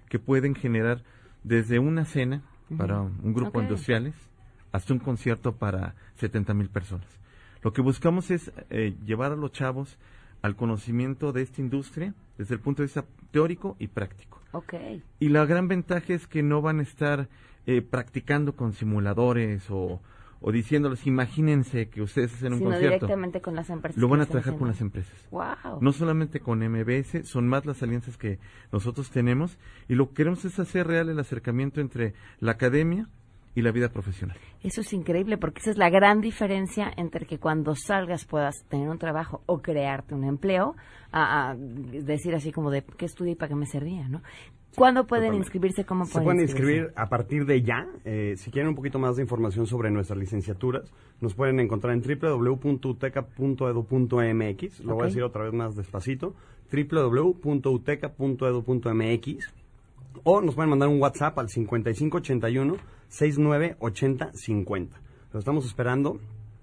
[0.08, 1.02] que pueden generar
[1.42, 2.42] desde una cena
[2.76, 4.14] para un grupo industriales
[4.72, 7.06] hasta un concierto para 70 mil personas.
[7.62, 9.98] Lo que buscamos es eh, llevar a los chavos
[10.42, 14.40] al conocimiento de esta industria desde el punto de vista teórico y práctico.
[14.52, 15.02] Okay.
[15.18, 17.28] Y la gran ventaja es que no van a estar
[17.66, 20.00] eh, practicando con simuladores o,
[20.40, 23.06] o diciéndoles, imagínense que ustedes hacen un Sino concierto.
[23.06, 24.00] directamente con las empresas.
[24.00, 25.14] Lo van a trabajar con las empresas.
[25.30, 25.80] Wow.
[25.80, 28.38] No solamente con MBS, son más las alianzas que
[28.72, 33.08] nosotros tenemos y lo que queremos es hacer real el acercamiento entre la academia
[33.54, 34.36] y la vida profesional.
[34.62, 38.88] Eso es increíble porque esa es la gran diferencia entre que cuando salgas puedas tener
[38.88, 40.76] un trabajo o crearte un empleo,
[41.12, 44.22] a, decir así como de qué estudié y para qué me servía, ¿no?
[44.74, 45.84] ¿Cuándo pueden inscribirse?
[45.84, 47.86] ¿Cómo pueden Se pueden inscribir a partir de ya.
[48.04, 50.90] Eh, si quieren un poquito más de información sobre nuestras licenciaturas,
[51.20, 54.80] nos pueden encontrar en www.uteca.edu.mx.
[54.80, 56.34] Lo voy a decir otra vez más despacito.
[56.72, 59.54] www.uteca.edu.mx.
[60.24, 62.76] O nos pueden mandar un WhatsApp al 5581
[63.08, 65.00] 698050.
[65.32, 66.18] Lo estamos esperando.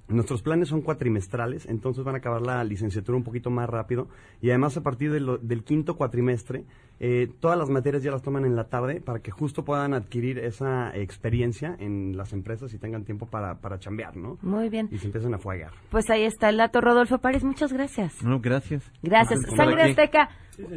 [0.10, 4.08] Nuestros planes son cuatrimestrales, entonces van a acabar la licenciatura un poquito más rápido
[4.42, 6.64] y además a partir del quinto cuatrimestre
[7.00, 10.40] eh, todas las materias ya las toman en la tarde para que justo puedan adquirir
[10.40, 14.38] esa experiencia en las empresas y tengan tiempo para, para chambear, ¿no?
[14.42, 14.90] Muy bien.
[14.92, 15.72] Y se empiecen a fuegar.
[15.90, 17.44] Pues ahí está el dato, Rodolfo París.
[17.44, 18.22] Muchas gracias.
[18.24, 18.92] No, gracias.
[19.04, 19.42] Gracias.
[19.56, 19.84] Sangre.
[19.84, 20.30] Azteca,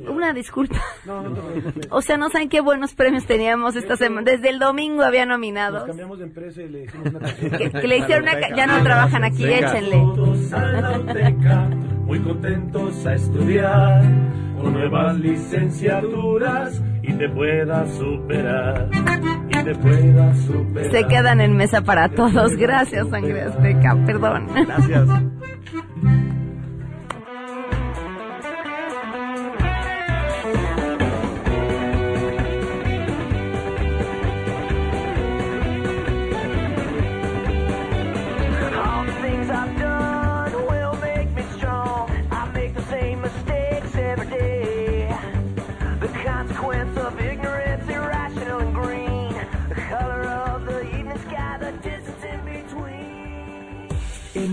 [0.08, 0.76] una disculpa.
[1.90, 4.30] O sea, no saben qué buenos premios teníamos esta semana.
[4.30, 5.80] Desde el domingo había nominados.
[5.80, 8.38] Nos cambiamos de empresa y le hicimos una Que, que le hicieron una...
[8.40, 9.70] ca- Ya no trabajan aquí, Venga.
[9.72, 9.96] échenle.
[10.14, 11.66] Todos a la Uteca,
[12.04, 14.02] muy contentos a estudiar,
[14.60, 18.88] con nuevas licenciaturas y te puedas superar,
[19.48, 20.90] y te puedas superar.
[20.90, 22.56] Se quedan en mesa para todos.
[22.56, 23.96] Gracias, Sangre Azteca.
[24.06, 24.46] Perdón.
[24.54, 25.08] Gracias.